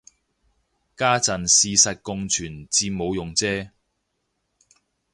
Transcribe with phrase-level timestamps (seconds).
[0.97, 3.69] 家陣事實共存至冇用啫